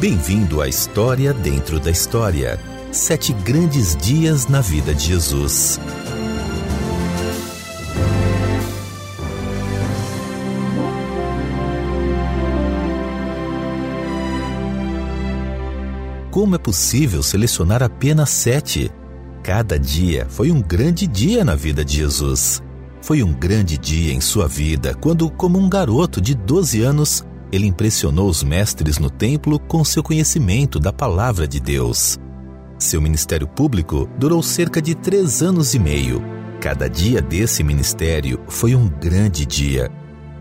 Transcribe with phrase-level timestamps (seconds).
[0.00, 2.58] Bem-vindo à História Dentro da História.
[2.90, 5.78] Sete grandes dias na vida de Jesus.
[16.30, 18.90] Como é possível selecionar apenas sete?
[19.42, 22.62] Cada dia foi um grande dia na vida de Jesus.
[23.02, 27.66] Foi um grande dia em sua vida quando, como um garoto de 12 anos, ele
[27.66, 32.18] impressionou os mestres no templo com seu conhecimento da palavra de Deus.
[32.78, 36.22] Seu ministério público durou cerca de três anos e meio.
[36.60, 39.90] Cada dia desse ministério foi um grande dia.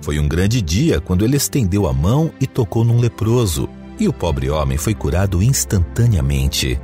[0.02, 3.68] Foi um grande dia quando ele estendeu a mão e tocou num leproso,
[4.00, 6.80] e o pobre homem foi curado instantaneamente.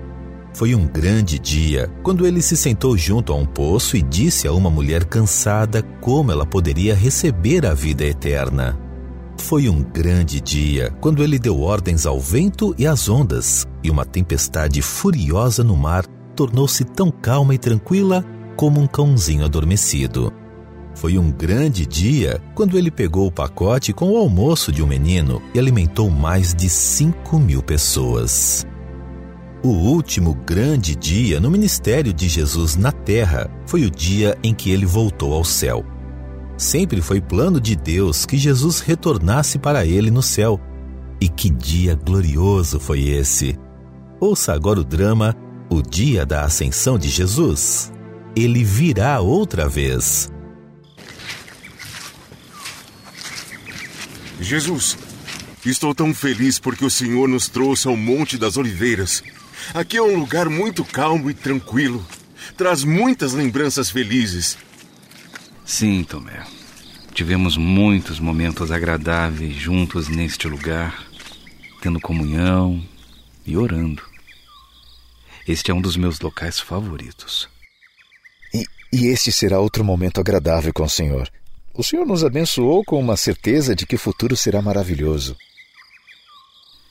[0.53, 4.53] Foi um grande dia quando ele se sentou junto a um poço e disse a
[4.53, 8.84] uma mulher cansada como ela poderia receber a vida eterna.
[9.37, 14.05] Foi um grande dia quando ele deu ordens ao vento e às ondas, e uma
[14.05, 20.33] tempestade furiosa no mar tornou-se tão calma e tranquila como um cãozinho adormecido.
[20.95, 25.41] Foi um grande dia quando ele pegou o pacote com o almoço de um menino
[25.53, 28.65] e alimentou mais de 5 mil pessoas.
[29.61, 34.71] O último grande dia no ministério de Jesus na terra foi o dia em que
[34.71, 35.83] ele voltou ao céu.
[36.57, 40.59] Sempre foi plano de Deus que Jesus retornasse para ele no céu.
[41.19, 43.57] E que dia glorioso foi esse!
[44.19, 45.35] Ouça agora o drama
[45.69, 47.91] O Dia da Ascensão de Jesus.
[48.35, 50.31] Ele virá outra vez.
[54.39, 54.97] Jesus,
[55.65, 59.23] estou tão feliz porque o Senhor nos trouxe ao Monte das Oliveiras
[59.73, 62.05] Aqui é um lugar muito calmo e tranquilo.
[62.55, 64.57] Traz muitas lembranças felizes.
[65.65, 66.45] Sim, Tomé.
[67.13, 71.05] Tivemos muitos momentos agradáveis juntos neste lugar,
[71.81, 72.85] tendo comunhão
[73.45, 74.03] e orando.
[75.47, 77.49] Este é um dos meus locais favoritos.
[78.53, 81.29] E, e este será outro momento agradável com o Senhor.
[81.73, 85.35] O Senhor nos abençoou com uma certeza de que o futuro será maravilhoso.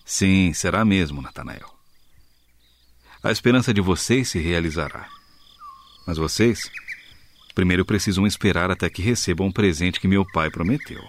[0.05, 1.75] Sim, será mesmo, Natanael
[3.25, 5.09] a esperança de vocês se realizará.
[6.07, 6.71] Mas vocês
[7.55, 11.03] primeiro precisam esperar até que recebam o presente que meu pai prometeu.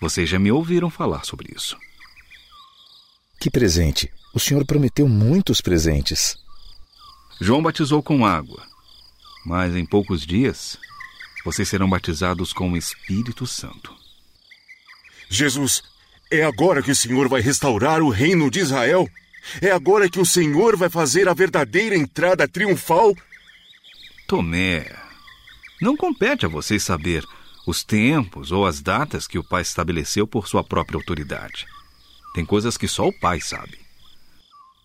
[0.00, 1.76] Vocês já me ouviram falar sobre isso.
[3.40, 4.12] Que presente?
[4.34, 6.36] O senhor prometeu muitos presentes.
[7.40, 8.66] João batizou com água,
[9.46, 10.76] mas em poucos dias
[11.44, 13.94] vocês serão batizados com o Espírito Santo.
[15.30, 15.82] Jesus,
[16.30, 19.08] é agora que o Senhor vai restaurar o reino de Israel?
[19.62, 23.14] É agora que o Senhor vai fazer a verdadeira entrada triunfal?
[24.26, 24.84] Tomé,
[25.80, 27.24] não compete a vocês saber
[27.66, 31.66] os tempos ou as datas que o Pai estabeleceu por sua própria autoridade.
[32.34, 33.78] Tem coisas que só o Pai sabe.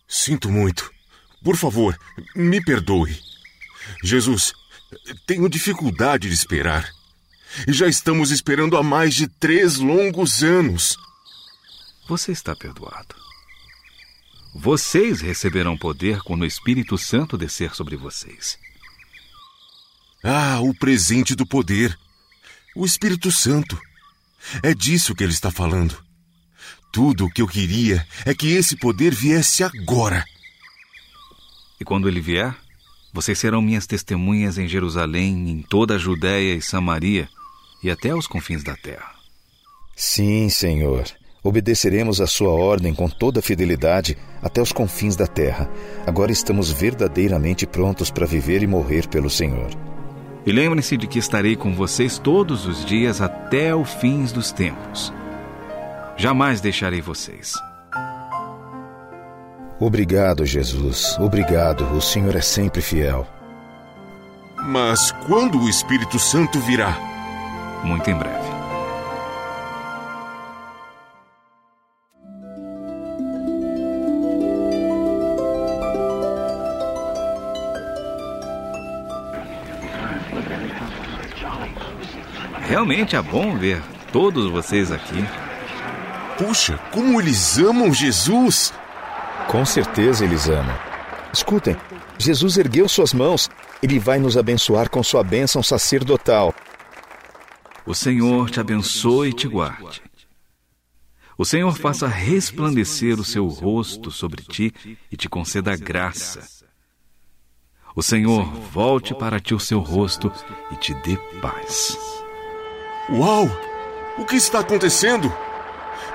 [0.07, 0.91] Sinto muito.
[1.43, 1.97] Por favor,
[2.35, 3.17] me perdoe.
[4.03, 4.53] Jesus,
[5.25, 6.89] tenho dificuldade de esperar.
[7.67, 10.97] E já estamos esperando há mais de três longos anos.
[12.07, 13.15] Você está perdoado.
[14.55, 18.57] Vocês receberão poder quando o Espírito Santo descer sobre vocês.
[20.23, 21.97] Ah, o presente do poder.
[22.73, 23.77] O Espírito Santo.
[24.61, 26.01] É disso que ele está falando.
[26.93, 30.23] Tudo o que eu queria é que esse poder viesse agora.
[31.79, 32.55] E quando ele vier,
[33.13, 37.27] vocês serão minhas testemunhas em Jerusalém, em toda a Judéia e Samaria
[37.83, 39.11] e até aos confins da terra.
[39.95, 41.03] Sim, Senhor.
[41.43, 45.69] Obedeceremos a sua ordem com toda fidelidade até os confins da terra.
[46.07, 49.92] Agora estamos verdadeiramente prontos para viver e morrer pelo Senhor.
[50.45, 55.13] E lembrem-se de que estarei com vocês todos os dias até o fim dos tempos.
[56.17, 57.53] Jamais deixarei vocês.
[59.79, 61.17] Obrigado, Jesus.
[61.19, 61.83] Obrigado.
[61.95, 63.27] O Senhor é sempre fiel.
[64.65, 66.97] Mas quando o Espírito Santo virá?
[67.83, 68.42] Muito em breve.
[82.83, 83.81] Realmente é bom ver
[84.11, 85.15] todos vocês aqui.
[86.37, 88.73] Puxa, como eles amam Jesus!
[89.47, 90.77] Com certeza eles amam.
[91.31, 91.77] Escutem,
[92.17, 93.49] Jesus ergueu suas mãos.
[93.81, 96.53] Ele vai nos abençoar com sua bênção sacerdotal.
[97.85, 100.01] O Senhor te abençoe e te guarde.
[101.37, 104.73] O Senhor faça resplandecer o seu rosto sobre ti
[105.09, 106.41] e te conceda graça.
[107.95, 108.43] O Senhor
[108.73, 110.29] volte para ti o seu rosto
[110.69, 112.22] e te dê paz.
[113.09, 113.49] Uau!
[114.17, 115.33] O que está acontecendo?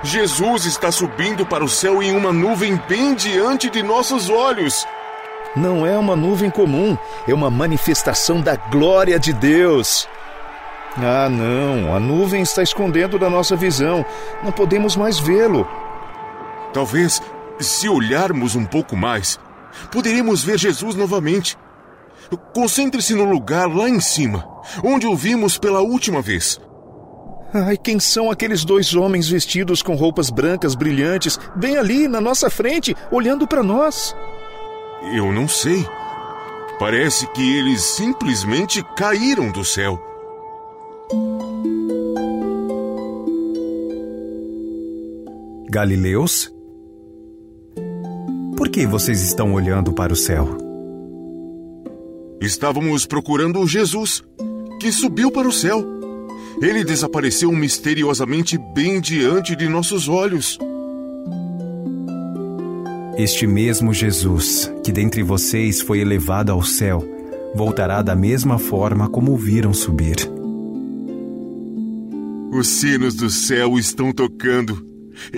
[0.02, 4.86] Jesus está subindo para o céu em uma nuvem bem diante de nossos olhos.
[5.54, 6.96] Não é uma nuvem comum,
[7.26, 10.08] é uma manifestação da glória de Deus.
[10.96, 14.04] Ah, não, a nuvem está escondendo da nossa visão.
[14.42, 15.68] Não podemos mais vê-lo.
[16.72, 17.20] Talvez,
[17.60, 19.38] se olharmos um pouco mais,
[19.90, 21.58] poderíamos ver Jesus novamente.
[22.54, 24.46] Concentre-se no lugar lá em cima,
[24.82, 26.60] onde o vimos pela última vez.
[27.52, 32.50] Ai, quem são aqueles dois homens vestidos com roupas brancas brilhantes, bem ali na nossa
[32.50, 34.14] frente, olhando para nós?
[35.14, 35.86] Eu não sei.
[36.78, 39.98] Parece que eles simplesmente caíram do céu.
[45.70, 46.52] Galileus?
[48.56, 50.48] Por que vocês estão olhando para o céu?
[52.40, 54.22] Estávamos procurando Jesus,
[54.80, 55.97] que subiu para o céu.
[56.60, 60.58] Ele desapareceu misteriosamente bem diante de nossos olhos.
[63.16, 67.04] Este mesmo Jesus, que dentre vocês foi elevado ao céu,
[67.54, 70.16] voltará da mesma forma como o viram subir.
[72.52, 74.84] Os sinos do céu estão tocando,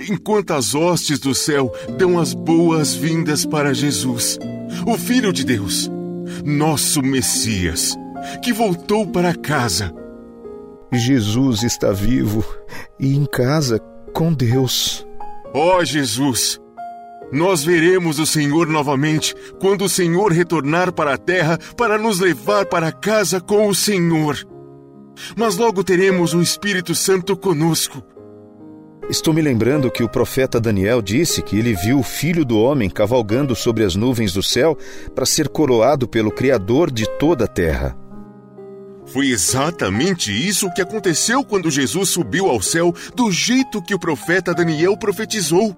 [0.09, 4.39] enquanto as hostes do céu dão as boas-vindas para Jesus,
[4.87, 5.91] o Filho de Deus,
[6.45, 7.95] nosso Messias,
[8.41, 10.00] que voltou para casa.
[10.93, 12.43] Jesus está vivo
[12.99, 13.79] e em casa
[14.13, 15.07] com Deus.
[15.53, 16.59] Ó oh, Jesus!
[17.31, 22.65] Nós veremos o Senhor novamente quando o Senhor retornar para a terra para nos levar
[22.65, 24.37] para casa com o Senhor.
[25.37, 28.03] Mas logo teremos o Espírito Santo conosco.
[29.09, 32.89] Estou me lembrando que o profeta Daniel disse que ele viu o filho do homem
[32.89, 34.77] cavalgando sobre as nuvens do céu
[35.15, 38.00] para ser coroado pelo Criador de toda a terra.
[39.11, 44.53] Foi exatamente isso que aconteceu quando Jesus subiu ao céu, do jeito que o profeta
[44.53, 45.75] Daniel profetizou.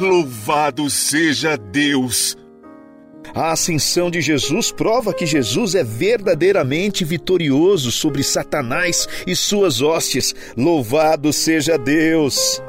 [0.00, 2.36] Louvado seja Deus!
[3.34, 10.34] A ascensão de Jesus prova que Jesus é verdadeiramente vitorioso sobre Satanás e suas hostes.
[10.56, 12.62] Louvado seja Deus!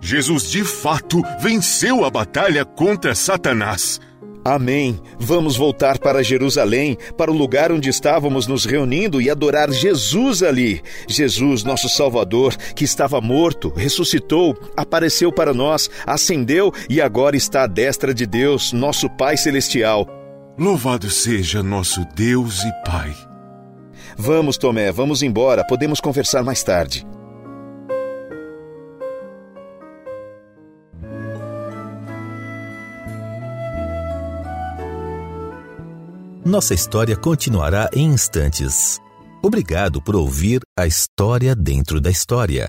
[0.00, 4.00] Jesus de fato venceu a batalha contra Satanás.
[4.44, 5.00] Amém.
[5.18, 10.82] Vamos voltar para Jerusalém, para o lugar onde estávamos nos reunindo e adorar Jesus ali.
[11.06, 17.66] Jesus, nosso Salvador, que estava morto, ressuscitou, apareceu para nós, ascendeu e agora está à
[17.66, 20.08] destra de Deus, nosso Pai Celestial.
[20.58, 23.14] Louvado seja nosso Deus e Pai.
[24.16, 25.64] Vamos, Tomé, vamos embora.
[25.64, 27.06] Podemos conversar mais tarde.
[36.44, 39.00] Nossa história continuará em instantes.
[39.40, 42.66] Obrigado por ouvir a história dentro da história.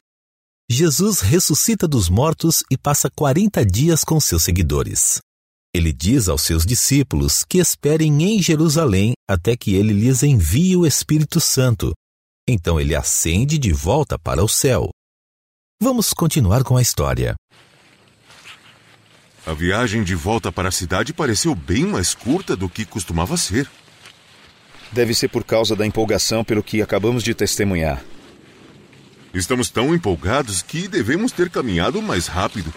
[0.69, 5.19] Jesus ressuscita dos mortos e passa 40 dias com seus seguidores.
[5.73, 10.85] Ele diz aos seus discípulos que esperem em Jerusalém até que ele lhes envie o
[10.85, 11.93] Espírito Santo.
[12.47, 14.91] Então ele ascende de volta para o céu.
[15.81, 17.33] Vamos continuar com a história.
[19.45, 23.69] A viagem de volta para a cidade pareceu bem mais curta do que costumava ser.
[24.89, 28.01] Deve ser por causa da empolgação pelo que acabamos de testemunhar.
[29.33, 32.73] Estamos tão empolgados que devemos ter caminhado mais rápido.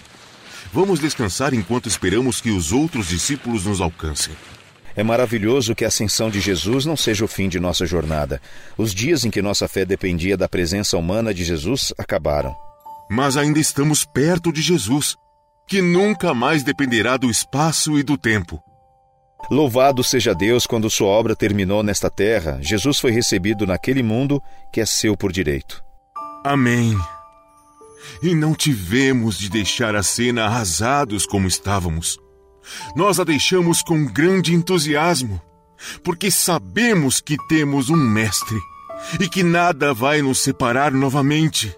[0.72, 4.34] Vamos descansar enquanto esperamos que os outros discípulos nos alcancem.
[4.96, 8.40] É maravilhoso que a ascensão de Jesus não seja o fim de nossa jornada.
[8.76, 12.56] Os dias em que nossa fé dependia da presença humana de Jesus acabaram.
[13.08, 15.16] Mas ainda estamos perto de Jesus
[15.66, 18.62] que nunca mais dependerá do espaço e do tempo.
[19.50, 24.42] Louvado seja Deus quando sua obra terminou nesta terra, Jesus foi recebido naquele mundo
[24.72, 25.82] que é seu por direito.
[26.44, 26.96] Amém.
[28.22, 32.18] E não tivemos de deixar a cena arrasados como estávamos.
[32.94, 35.40] Nós a deixamos com grande entusiasmo,
[36.02, 38.58] porque sabemos que temos um Mestre
[39.20, 41.74] e que nada vai nos separar novamente.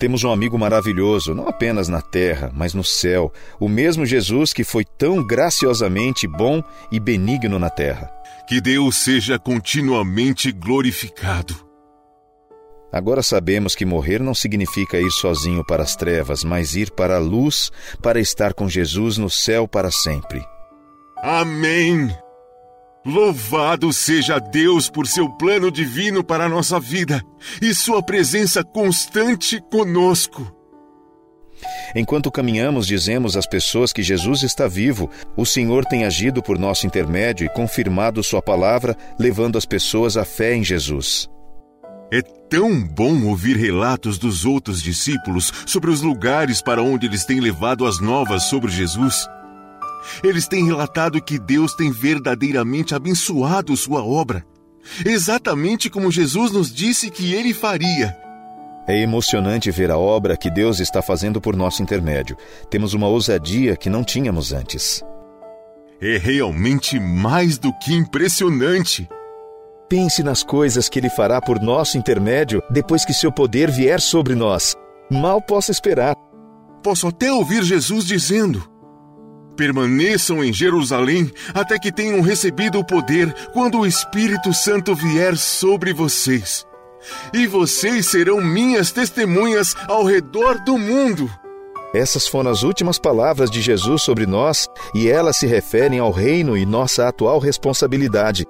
[0.00, 3.30] Temos um amigo maravilhoso, não apenas na terra, mas no céu,
[3.60, 8.10] o mesmo Jesus que foi tão graciosamente bom e benigno na terra.
[8.48, 11.54] Que Deus seja continuamente glorificado.
[12.90, 17.20] Agora sabemos que morrer não significa ir sozinho para as trevas, mas ir para a
[17.20, 17.70] luz
[18.02, 20.42] para estar com Jesus no céu para sempre.
[21.18, 22.10] Amém!
[23.04, 27.22] Louvado seja Deus por seu plano divino para a nossa vida
[27.62, 30.54] e sua presença constante conosco.
[31.94, 35.10] Enquanto caminhamos, dizemos às pessoas que Jesus está vivo.
[35.36, 40.24] O Senhor tem agido por nosso intermédio e confirmado Sua palavra, levando as pessoas à
[40.24, 41.28] fé em Jesus.
[42.12, 47.40] É tão bom ouvir relatos dos outros discípulos sobre os lugares para onde eles têm
[47.40, 49.26] levado as novas sobre Jesus.
[50.22, 54.44] Eles têm relatado que Deus tem verdadeiramente abençoado sua obra,
[55.04, 58.16] exatamente como Jesus nos disse que ele faria.
[58.86, 62.36] É emocionante ver a obra que Deus está fazendo por nosso intermédio.
[62.68, 65.02] Temos uma ousadia que não tínhamos antes.
[66.00, 69.08] É realmente mais do que impressionante.
[69.88, 74.34] Pense nas coisas que Ele fará por nosso intermédio depois que seu poder vier sobre
[74.34, 74.74] nós.
[75.10, 76.14] Mal posso esperar.
[76.82, 78.69] Posso até ouvir Jesus dizendo:
[79.60, 85.92] Permaneçam em Jerusalém até que tenham recebido o poder quando o Espírito Santo vier sobre
[85.92, 86.64] vocês.
[87.30, 91.30] E vocês serão minhas testemunhas ao redor do mundo.
[91.92, 96.56] Essas foram as últimas palavras de Jesus sobre nós e elas se referem ao reino
[96.56, 98.46] e nossa atual responsabilidade.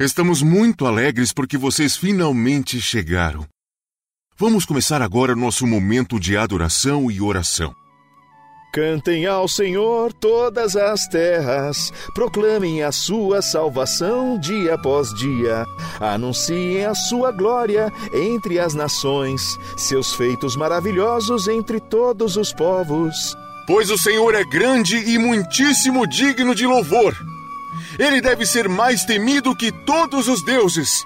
[0.00, 3.44] Estamos muito alegres porque vocês finalmente chegaram.
[4.38, 7.74] Vamos começar agora nosso momento de adoração e oração.
[8.72, 15.66] Cantem ao Senhor todas as terras, proclamem a sua salvação dia após dia,
[15.98, 19.42] anunciem a sua glória entre as nações,
[19.76, 23.36] seus feitos maravilhosos entre todos os povos.
[23.66, 27.16] Pois o Senhor é grande e muitíssimo digno de louvor.
[27.98, 31.04] Ele deve ser mais temido que todos os deuses.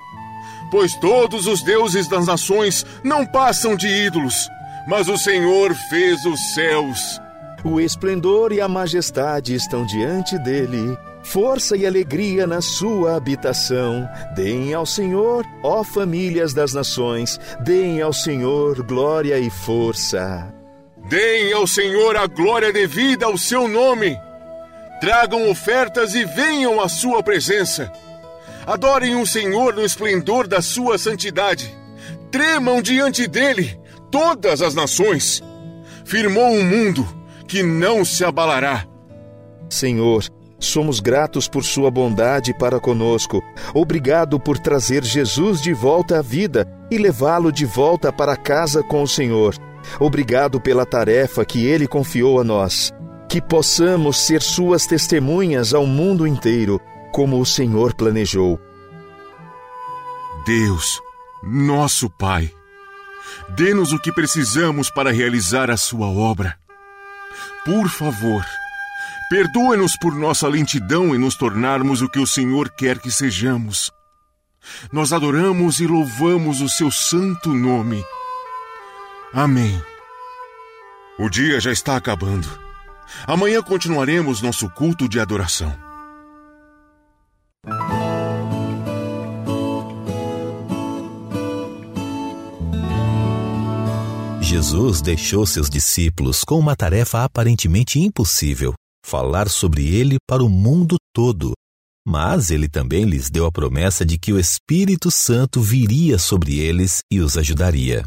[0.71, 4.49] Pois todos os deuses das nações não passam de ídolos,
[4.87, 7.21] mas o Senhor fez os céus.
[7.64, 10.97] O esplendor e a majestade estão diante dele.
[11.23, 14.09] Força e alegria na sua habitação.
[14.35, 20.52] Deem ao Senhor, ó famílias das nações, deem ao Senhor glória e força.
[21.09, 24.19] Deem ao Senhor a glória devida ao seu nome.
[25.02, 27.90] Tragam ofertas e venham à sua presença.
[28.64, 31.76] Adorem o Senhor no esplendor da sua santidade.
[32.30, 33.76] Tremam diante dele
[34.12, 35.42] todas as nações.
[36.04, 37.04] Firmou um mundo
[37.49, 38.87] que não se abalará.
[39.68, 40.25] Senhor,
[40.61, 43.42] somos gratos por Sua bondade para conosco.
[43.75, 49.02] Obrigado por trazer Jesus de volta à vida e levá-lo de volta para casa com
[49.02, 49.56] o Senhor.
[49.99, 52.92] Obrigado pela tarefa que Ele confiou a nós.
[53.32, 56.78] Que possamos ser Suas testemunhas ao mundo inteiro,
[57.10, 58.60] como o Senhor planejou.
[60.44, 61.00] Deus,
[61.42, 62.52] nosso Pai,
[63.56, 66.58] dê-nos o que precisamos para realizar a Sua obra.
[67.64, 68.44] Por favor,
[69.30, 73.90] perdoe-nos por nossa lentidão em nos tornarmos o que o Senhor quer que sejamos.
[74.92, 78.04] Nós adoramos e louvamos o seu santo nome.
[79.32, 79.82] Amém.
[81.18, 82.71] O dia já está acabando.
[83.26, 85.73] Amanhã continuaremos nosso culto de adoração.
[94.40, 100.97] Jesus deixou seus discípulos com uma tarefa aparentemente impossível: falar sobre ele para o mundo
[101.14, 101.52] todo.
[102.07, 106.99] Mas ele também lhes deu a promessa de que o Espírito Santo viria sobre eles
[107.11, 108.04] e os ajudaria.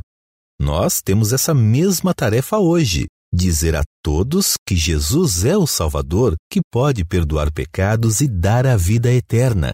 [0.62, 6.62] Nós temos essa mesma tarefa hoje: dizer a todos que Jesus é o Salvador que
[6.72, 9.72] pode perdoar pecados e dar a vida eterna.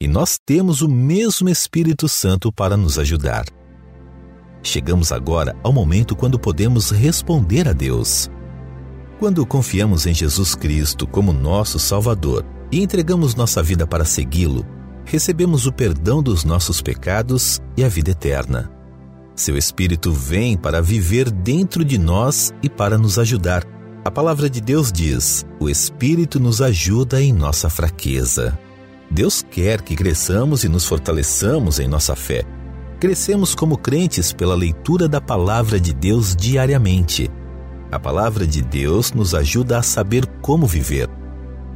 [0.00, 3.44] E nós temos o mesmo Espírito Santo para nos ajudar.
[4.62, 8.30] Chegamos agora ao momento quando podemos responder a Deus.
[9.18, 14.66] Quando confiamos em Jesus Cristo como nosso Salvador e entregamos nossa vida para segui-lo,
[15.04, 18.73] recebemos o perdão dos nossos pecados e a vida eterna.
[19.34, 23.64] Seu Espírito vem para viver dentro de nós e para nos ajudar.
[24.04, 28.56] A palavra de Deus diz: o Espírito nos ajuda em nossa fraqueza.
[29.10, 32.44] Deus quer que cresçamos e nos fortaleçamos em nossa fé.
[33.00, 37.28] Crescemos como crentes pela leitura da palavra de Deus diariamente.
[37.90, 41.08] A palavra de Deus nos ajuda a saber como viver.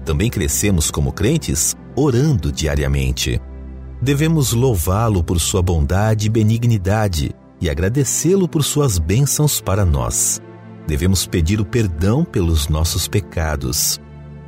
[0.05, 3.41] Também crescemos como crentes orando diariamente.
[4.01, 10.41] Devemos louvá-lo por sua bondade e benignidade e agradecê-lo por suas bênçãos para nós.
[10.87, 14.01] Devemos pedir o perdão pelos nossos pecados.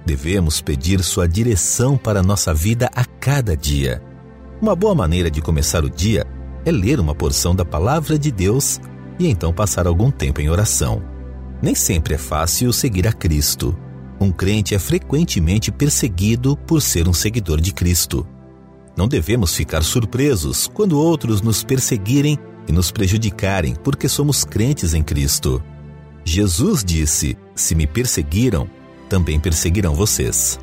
[0.06, 4.02] Devemos pedir sua direção para nossa vida a cada dia.
[4.60, 6.26] Uma boa maneira de começar o dia
[6.64, 8.80] é ler uma porção da palavra de Deus
[9.18, 11.02] e então passar algum tempo em oração.
[11.62, 13.76] Nem sempre é fácil seguir a Cristo.
[14.18, 18.26] Um crente é frequentemente perseguido por ser um seguidor de Cristo.
[18.96, 22.38] Não devemos ficar surpresos quando outros nos perseguirem
[22.68, 25.62] e nos prejudicarem porque somos crentes em Cristo.
[26.24, 28.68] Jesus disse: Se me perseguiram,
[29.08, 30.58] também perseguirão vocês.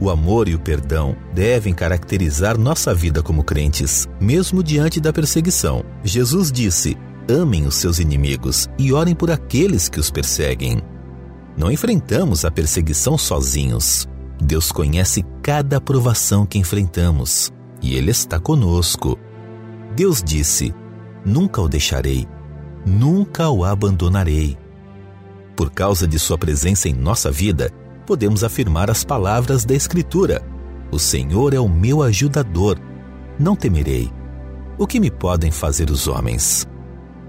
[0.00, 5.84] O amor e o perdão devem caracterizar nossa vida como crentes, mesmo diante da perseguição.
[6.04, 6.96] Jesus disse:
[7.28, 10.80] amem os seus inimigos e orem por aqueles que os perseguem.
[11.56, 14.08] Não enfrentamos a perseguição sozinhos.
[14.40, 19.18] Deus conhece cada provação que enfrentamos e Ele está conosco.
[19.94, 20.74] Deus disse:
[21.28, 22.26] Nunca o deixarei,
[22.86, 24.56] nunca o abandonarei.
[25.54, 27.70] Por causa de Sua presença em nossa vida,
[28.06, 30.42] podemos afirmar as palavras da Escritura:
[30.90, 32.78] O Senhor é o meu ajudador,
[33.38, 34.10] não temerei.
[34.78, 36.66] O que me podem fazer os homens?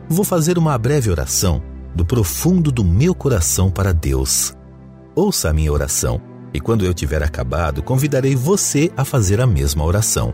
[0.08, 1.62] Vou fazer uma breve oração
[1.94, 4.56] do profundo do meu coração para Deus.
[5.13, 6.22] Ouça a minha oração
[6.53, 10.34] e quando eu tiver acabado, convidarei você a fazer a mesma oração.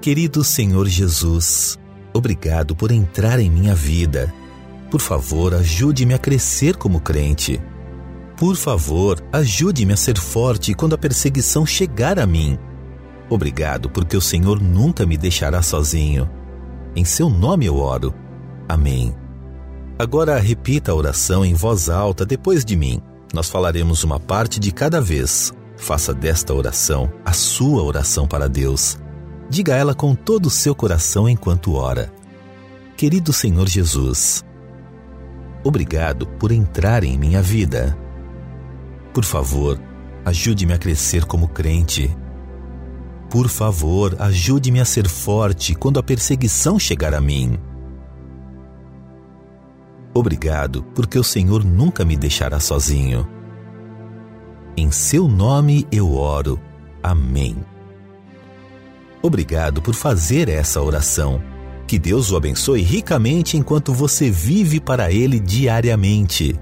[0.00, 1.76] Querido Senhor Jesus,
[2.12, 4.32] obrigado por entrar em minha vida.
[4.90, 7.60] Por favor, ajude-me a crescer como crente.
[8.36, 12.58] Por favor, ajude-me a ser forte quando a perseguição chegar a mim.
[13.30, 16.28] Obrigado porque o Senhor nunca me deixará sozinho.
[16.94, 18.14] Em seu nome eu oro.
[18.68, 19.14] Amém.
[19.98, 23.00] Agora repita a oração em voz alta depois de mim.
[23.32, 25.52] Nós falaremos uma parte de cada vez.
[25.76, 28.98] Faça desta oração a sua oração para Deus.
[29.52, 32.10] Diga ela com todo o seu coração enquanto ora.
[32.96, 34.42] Querido Senhor Jesus,
[35.62, 37.94] obrigado por entrar em minha vida.
[39.12, 39.78] Por favor,
[40.24, 42.16] ajude-me a crescer como crente.
[43.28, 47.58] Por favor, ajude-me a ser forte quando a perseguição chegar a mim.
[50.14, 53.28] Obrigado, porque o Senhor nunca me deixará sozinho.
[54.74, 56.58] Em seu nome eu oro.
[57.02, 57.54] Amém.
[59.22, 61.40] Obrigado por fazer essa oração.
[61.86, 66.58] Que Deus o abençoe ricamente enquanto você vive para Ele diariamente.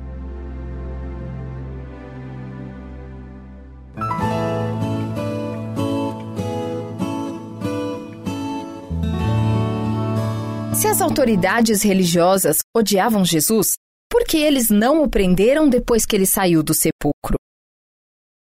[10.75, 13.75] Se as autoridades religiosas odiavam Jesus,
[14.11, 17.37] por que eles não o prenderam depois que ele saiu do sepulcro?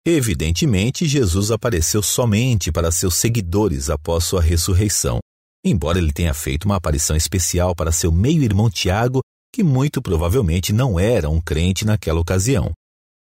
[0.08, 5.18] Evidentemente, Jesus apareceu somente para seus seguidores após sua ressurreição,
[5.64, 9.20] embora ele tenha feito uma aparição especial para seu meio-irmão Tiago,
[9.52, 12.70] que muito provavelmente não era um crente naquela ocasião.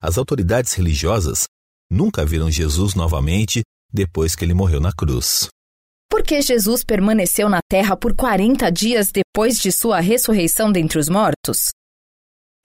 [0.02, 1.46] As autoridades religiosas
[1.90, 5.48] nunca viram Jesus novamente depois que ele morreu na cruz.
[6.10, 11.08] Por que Jesus permaneceu na terra por 40 dias depois de sua ressurreição dentre os
[11.08, 11.70] mortos?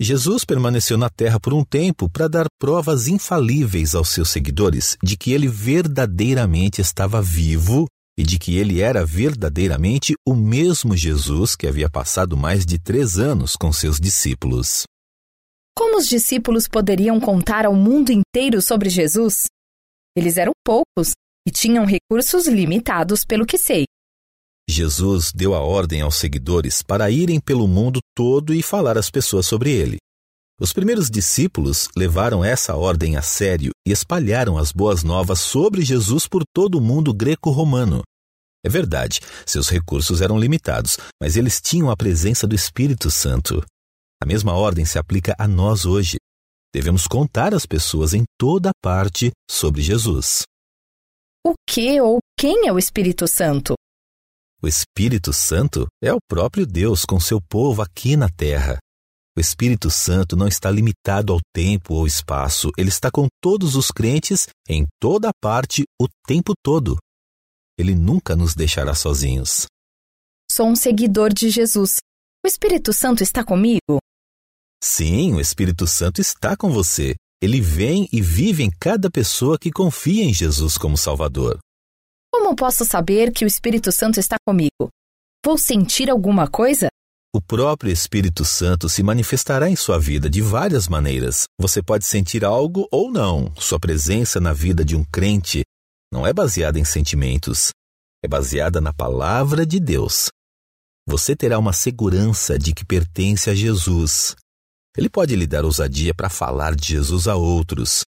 [0.02, 5.16] Jesus permaneceu na terra por um tempo para dar provas infalíveis aos seus seguidores de
[5.16, 7.86] que ele verdadeiramente estava vivo
[8.18, 13.18] e de que ele era verdadeiramente o mesmo Jesus que havia passado mais de três
[13.18, 14.84] anos com seus discípulos.
[15.76, 19.44] Como os discípulos poderiam contar ao mundo inteiro sobre Jesus?
[20.16, 21.12] Eles eram poucos
[21.46, 23.84] e tinham recursos limitados, pelo que sei.
[24.68, 29.46] Jesus deu a ordem aos seguidores para irem pelo mundo todo e falar às pessoas
[29.46, 29.98] sobre ele.
[30.60, 36.28] Os primeiros discípulos levaram essa ordem a sério e espalharam as boas novas sobre Jesus
[36.28, 38.02] por todo o mundo greco-romano.
[38.64, 43.64] É verdade, seus recursos eram limitados, mas eles tinham a presença do Espírito Santo.
[44.22, 46.16] A mesma ordem se aplica a nós hoje.
[46.72, 50.42] Devemos contar às pessoas em toda parte sobre Jesus.
[51.44, 53.74] O que ou quem é o Espírito Santo?
[54.64, 58.78] O Espírito Santo é o próprio Deus com seu povo aqui na terra.
[59.36, 63.90] O Espírito Santo não está limitado ao tempo ou espaço, ele está com todos os
[63.90, 66.96] crentes em toda parte o tempo todo.
[67.76, 69.66] Ele nunca nos deixará sozinhos.
[70.48, 71.96] Sou um seguidor de Jesus.
[72.44, 73.98] O Espírito Santo está comigo?
[74.80, 77.16] Sim, o Espírito Santo está com você.
[77.42, 81.58] Ele vem e vive em cada pessoa que confia em Jesus como Salvador.
[82.34, 84.88] Como posso saber que o Espírito Santo está comigo?
[85.44, 86.88] Vou sentir alguma coisa?
[87.34, 91.44] O próprio Espírito Santo se manifestará em sua vida de várias maneiras.
[91.60, 93.52] Você pode sentir algo ou não.
[93.56, 95.62] Sua presença na vida de um crente
[96.10, 97.70] não é baseada em sentimentos,
[98.24, 100.30] é baseada na palavra de Deus.
[101.06, 104.34] Você terá uma segurança de que pertence a Jesus.
[104.96, 108.04] Ele pode lhe dar ousadia para falar de Jesus a outros.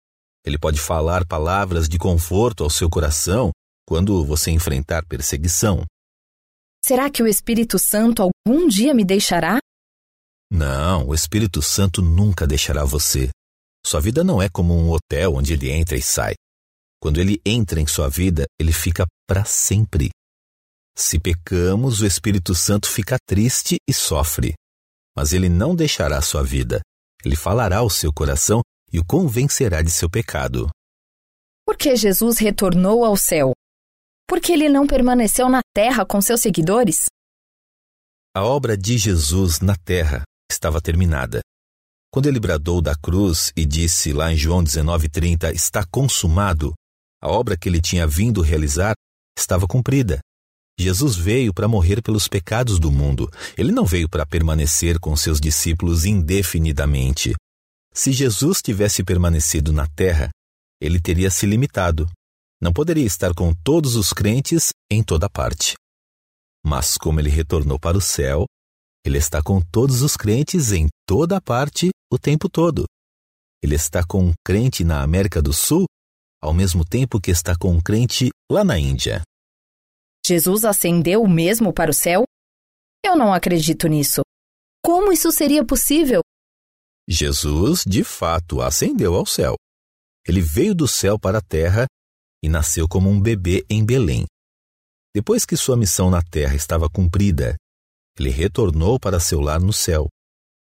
[0.45, 3.51] Ele pode falar palavras de conforto ao seu coração
[3.89, 5.83] quando você enfrentar perseguição.
[6.85, 9.57] Será que o Espírito Santo algum dia me deixará?
[10.51, 13.29] Não, o Espírito Santo nunca deixará você.
[13.85, 16.35] Sua vida não é como um hotel onde ele entra e sai.
[17.01, 20.11] Quando ele entra em sua vida, ele fica para sempre.
[20.95, 24.53] Se pecamos, o Espírito Santo fica triste e sofre
[25.19, 26.79] mas ele não deixará sua vida.
[27.25, 30.69] Ele falará ao seu coração e o convencerá de seu pecado.
[31.65, 33.51] Por que Jesus retornou ao céu?
[34.29, 37.05] Porque ele não permaneceu na terra com seus seguidores?
[38.37, 41.39] A obra de Jesus na terra estava terminada.
[42.13, 46.75] Quando ele bradou da cruz e disse lá em João 19,30: Está consumado,
[47.19, 48.93] a obra que ele tinha vindo realizar
[49.35, 50.19] estava cumprida.
[50.79, 53.31] Jesus veio para morrer pelos pecados do mundo.
[53.57, 57.33] Ele não veio para permanecer com seus discípulos indefinidamente.
[57.91, 60.29] Se Jesus tivesse permanecido na terra,
[60.79, 62.07] ele teria se limitado.
[62.61, 65.75] Não poderia estar com todos os crentes em toda parte.
[66.63, 68.45] Mas como ele retornou para o céu,
[69.05, 72.83] ele está com todos os crentes em toda parte o tempo todo.
[73.63, 75.85] Ele está com um crente na América do Sul,
[76.41, 79.21] ao mesmo tempo que está com um crente lá na Índia.
[80.25, 82.23] Jesus ascendeu mesmo para o céu?
[83.03, 84.21] Eu não acredito nisso.
[84.83, 86.21] Como isso seria possível?
[87.07, 89.55] Jesus, de fato, ascendeu ao céu.
[90.27, 91.85] Ele veio do céu para a terra
[92.43, 94.25] e nasceu como um bebê em Belém.
[95.13, 97.55] Depois que sua missão na terra estava cumprida,
[98.17, 100.07] ele retornou para seu lar no céu.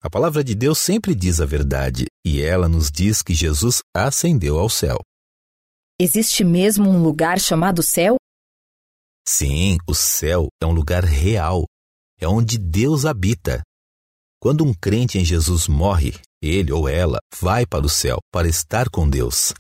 [0.03, 4.59] A palavra de Deus sempre diz a verdade e ela nos diz que Jesus ascendeu
[4.59, 4.99] ao céu.
[6.01, 8.17] Existe mesmo um lugar chamado céu?
[9.27, 11.65] Sim, o céu é um lugar real.
[12.21, 13.63] É onde Deus habita.
[14.41, 18.89] Quando um crente em Jesus morre, ele ou ela vai para o céu para estar
[18.89, 19.53] com Deus.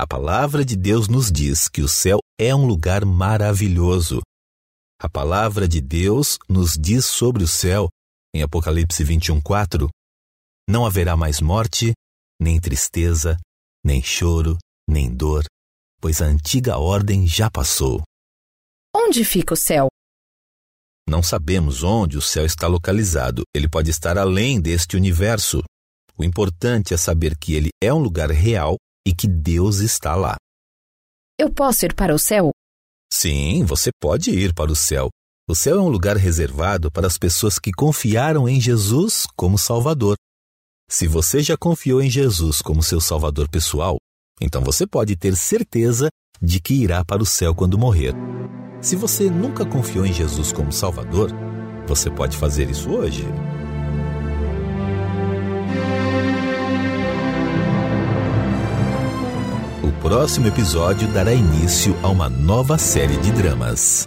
[0.00, 4.22] A palavra de Deus nos diz que o céu é um lugar maravilhoso.
[5.02, 7.88] A palavra de Deus nos diz sobre o céu,
[8.32, 9.88] em Apocalipse 21:4,
[10.70, 11.94] não haverá mais morte,
[12.40, 13.36] nem tristeza,
[13.84, 14.56] nem choro,
[14.88, 15.44] nem dor,
[16.00, 18.00] pois a antiga ordem já passou.
[18.94, 19.88] Onde fica o céu?
[21.08, 23.42] Não sabemos onde o céu está localizado.
[23.52, 25.60] Ele pode estar além deste universo.
[26.16, 28.76] O importante é saber que ele é um lugar real
[29.08, 30.36] e que Deus está lá.
[31.40, 32.50] Eu posso ir para o céu?
[33.10, 35.08] Sim, você pode ir para o céu.
[35.48, 40.14] O céu é um lugar reservado para as pessoas que confiaram em Jesus como Salvador.
[40.90, 43.96] Se você já confiou em Jesus como seu Salvador pessoal,
[44.42, 46.10] então você pode ter certeza
[46.42, 48.14] de que irá para o céu quando morrer.
[48.82, 51.30] Se você nunca confiou em Jesus como Salvador,
[51.86, 53.24] você pode fazer isso hoje.
[59.88, 64.06] O próximo episódio dará início a uma nova série de dramas.